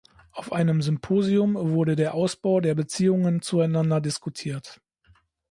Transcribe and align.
Auf 0.31 0.51
einem 0.51 0.81
Symposion 0.81 1.53
wurde 1.53 1.95
der 1.95 2.15
Ausbau 2.15 2.59
der 2.59 2.73
Beziehungen 2.73 3.43
zueinander 3.43 4.01
diskutiert. 4.01 4.81